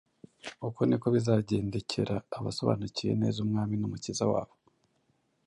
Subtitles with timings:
[0.67, 4.53] Uko niko bizagendekera abasobanukiwe neza Umwami n’Umukiza wabo.